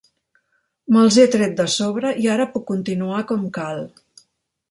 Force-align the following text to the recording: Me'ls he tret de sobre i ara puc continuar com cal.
Me'ls 0.95 1.17
he 1.23 1.25
tret 1.35 1.53
de 1.59 1.67
sobre 1.73 2.13
i 2.23 2.27
ara 2.37 2.49
puc 2.55 2.65
continuar 2.71 3.23
com 3.33 3.47
cal. 3.59 3.85